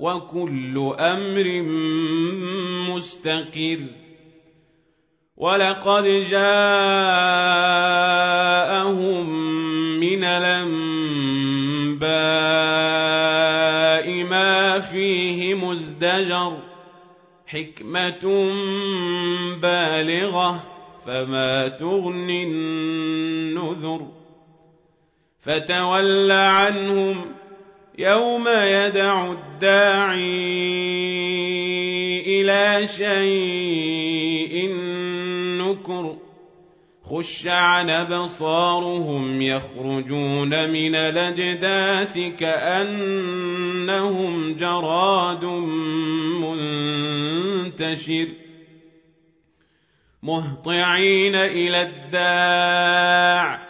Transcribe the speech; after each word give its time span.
وكل 0.00 0.94
أمر 0.98 1.62
مستقر. 2.94 3.80
ولقد 5.36 6.04
جاءهم 6.30 6.40
من 10.00 10.24
الأنباء 10.24 12.00
ما 14.24 14.78
فيه 14.78 15.54
مزدجر 15.54 16.58
حكمة 17.46 18.52
بالغة 19.62 20.64
فما 21.06 21.68
تغني 21.68 22.44
النذر. 22.44 24.06
فتول 25.40 26.32
عنهم 26.32 27.39
يوم 27.98 28.48
يدع 28.48 29.32
الداعي 29.32 30.20
إلى 32.26 32.86
شيء 32.86 34.74
نكر 35.58 36.16
خش 37.04 37.46
عن 37.46 37.90
أبصارهم 37.90 39.42
يخرجون 39.42 40.70
من 40.70 40.94
الأجداث 40.94 42.18
كأنهم 42.38 43.76
جراد 44.54 45.44
منتشر 47.74 48.28
مهطعين 50.22 51.34
إلى 51.34 51.82
الداع 51.82 53.69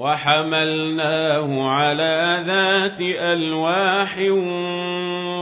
وحملناه 0.00 1.68
على 1.68 2.42
ذات 2.46 3.00
ألواح 3.00 4.18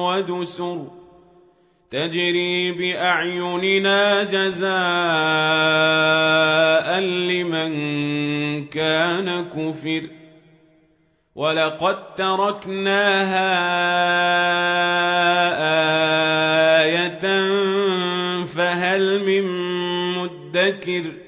ودسر 0.03 0.87
تجري 1.91 2.73
بأعيننا 2.73 4.25
جزاء 4.25 4.69
لمن 7.01 7.73
كان 8.67 9.45
كفر 9.45 10.03
ولقد 11.35 12.15
تركناها 12.15 13.55
آية 16.83 17.25
فهل 18.45 19.25
من 19.25 19.45
مدكر 20.19 21.28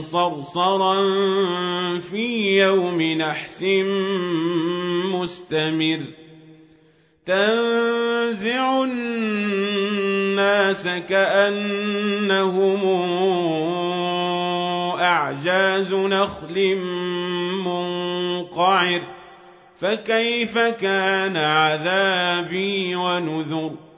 صرصرا 0.00 0.94
في 1.98 2.56
يوم 2.60 3.02
نحس 3.02 3.64
مستمر. 5.14 6.00
تنزع 7.26 8.84
الناس 8.84 10.88
كأنهم 11.08 12.80
أعجاز 15.00 15.94
نخل 15.94 16.76
منقعر. 17.64 19.00
فكيف 19.80 20.58
كان 20.58 21.36
عذابي 21.36 22.96
ونذر؟ 22.96 23.89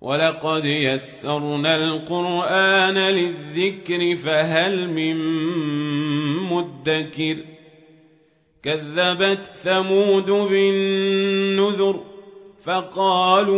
ولقد 0.00 0.64
يسرنا 0.64 1.76
القرآن 1.76 2.98
للذكر 2.98 4.16
فهل 4.16 4.88
من 4.88 5.16
مدكر 6.50 7.36
كذبت 8.62 9.50
ثمود 9.54 10.30
بالنذر 10.30 12.00
فقالوا 12.64 13.56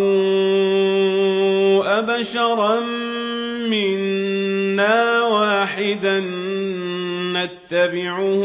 أبشرا 1.98 2.80
منا 3.70 5.22
واحدا 5.22 6.20
نتبعه 7.32 8.42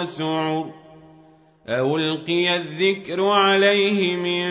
وسعر 0.00 0.70
ألقي 1.68 2.56
الذكر 2.56 3.24
عليه 3.24 4.16
من 4.16 4.44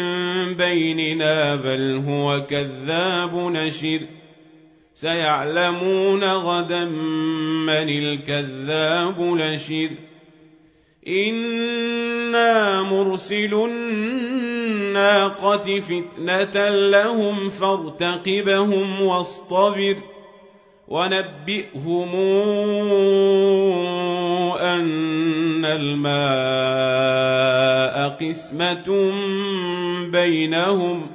بيننا 0.54 1.56
بل 1.56 2.04
هو 2.08 2.46
كذاب 2.46 3.36
نشر 3.36 4.00
سيعلمون 4.94 6.24
غدا 6.24 6.86
من 7.66 7.90
الكذاب 7.90 9.22
نشر 9.22 9.90
إنا 11.08 12.82
مرسل 12.82 13.54
الناقة 14.90 15.80
فتنة 15.80 16.70
لهم 16.70 17.50
فارتقبهم 17.50 19.02
واصطبر 19.02 19.96
ونبئهم 20.88 22.16
أن 24.60 25.19
الماء 25.76 27.10
قسمة 28.10 29.12
بينهم 30.12 31.12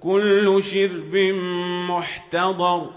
كل 0.00 0.62
شرب 0.62 1.14
محتضر. 1.88 2.90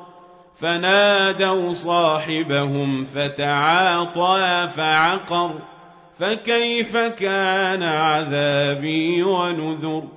فنادوا 0.60 1.74
صاحبهم 1.74 3.04
فتعاطى 3.04 4.70
فعقر. 4.76 5.62
فكيف 6.20 6.98
كان 6.98 7.84
عذابي 7.84 9.24
ونذر؟ 9.24 10.17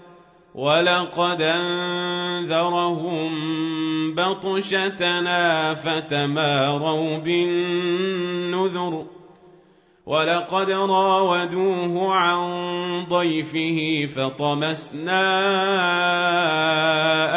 ولقد 0.55 1.41
انذرهم 1.41 3.31
بطشتنا 4.15 5.73
فتماروا 5.75 7.17
بالنذر 7.17 9.05
ولقد 10.05 10.71
راودوه 10.71 12.13
عن 12.13 12.41
ضيفه 13.09 14.09
فطمسنا 14.15 15.23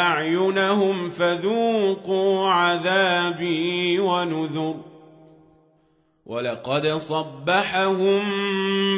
اعينهم 0.01 1.09
فذوقوا 1.09 2.49
عذابي 2.49 3.99
ونذر 3.99 4.75
ولقد 6.25 6.87
صبحهم 6.87 8.23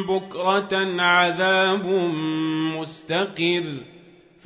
بكره 0.02 1.02
عذاب 1.02 1.86
مستقر 2.78 3.64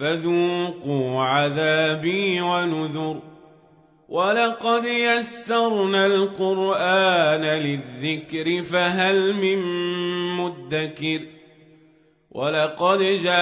فذوقوا 0.03 1.23
عذابي 1.23 2.41
ونذر. 2.41 3.21
ولقد 4.09 4.85
يسرنا 4.85 6.07
القرآن 6.07 7.41
للذكر 7.41 8.63
فهل 8.63 9.33
من 9.35 9.59
مدكر؟ 10.37 11.21
ولقد 12.31 12.99
جاء 12.99 13.33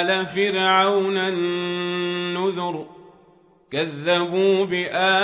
آل 0.00 0.26
فرعون 0.26 1.18
النذر 1.18 2.86
كذبوا 3.70 4.64
بآياتنا 4.64 5.16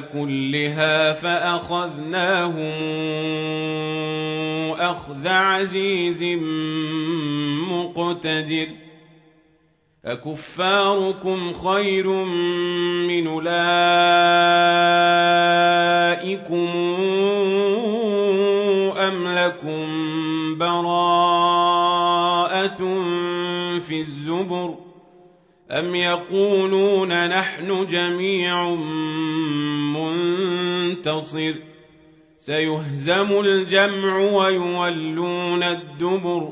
كلها 0.00 1.12
فأخذناهم 1.12 2.72
أخذ 4.90 5.28
عزيز 5.28 6.22
مقتدر. 7.70 8.68
أكفاركم 10.04 11.52
خير 11.52 12.08
من 13.06 13.26
أولئكم 13.26 13.50
أم 18.98 19.28
لكم 19.28 19.88
براءة 20.58 21.80
في 23.80 24.00
الزبر 24.00 24.74
أم 25.70 25.94
يقولون 25.94 27.28
نحن 27.28 27.86
جميع 27.86 28.74
منتصر؟ 29.94 31.54
سيهزم 32.40 33.40
الجمع 33.40 34.18
ويولون 34.18 35.62
الدبر 35.62 36.48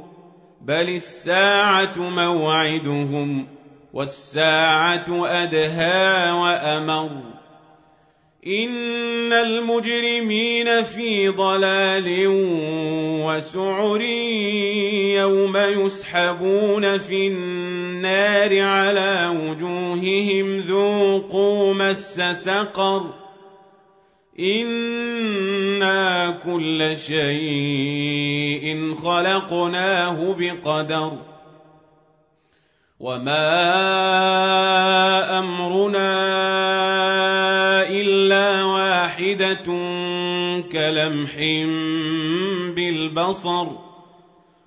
بل 0.61 0.89
الساعة 0.89 1.95
موعدهم 1.99 3.47
والساعة 3.93 5.27
أدهى 5.27 6.31
وأمر. 6.31 7.11
إن 8.47 9.33
المجرمين 9.33 10.83
في 10.85 11.29
ضلال 11.29 12.25
وسعر 13.25 14.01
يوم 15.17 15.57
يسحبون 15.57 16.99
في 16.99 17.27
النار 17.27 18.63
على 18.63 19.39
وجوههم 19.43 20.57
ذوقوا 20.57 21.75
مس 21.75 22.21
سقر. 22.21 23.28
إنا 24.41 26.31
كل 26.31 26.97
شيء 26.97 28.95
خلقناه 28.95 30.37
بقدر 30.39 31.13
وما 33.01 33.49
أمرنا 35.39 36.29
إلا 37.89 38.65
واحدة 38.65 39.67
كلمح 40.73 41.35
بالبصر 42.75 43.67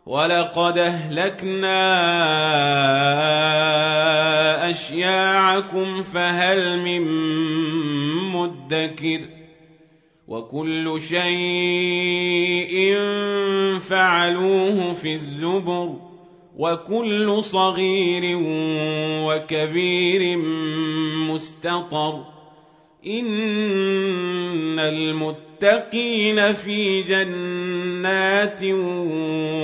ولقد 0.06 0.77
أهلكنا 0.77 1.81
أشياعكم 4.69 6.03
فهل 6.03 6.79
من 6.79 7.01
مدكر 8.33 9.19
ۖ 9.38 9.40
وكل 10.31 11.01
شيء 11.01 12.79
فعلوه 13.79 14.94
في 14.94 15.13
الزبر 15.13 15.94
وكل 16.58 17.44
صغير 17.44 18.39
وكبير 19.27 20.38
مستطر 21.29 22.24
إن 23.08 24.79
المتقين 24.79 26.53
في 26.53 27.01
جنات 27.01 28.63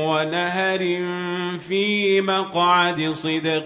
ونهر 0.08 0.80
في 1.68 2.22
مقعد 2.22 3.10
صدق 3.12 3.66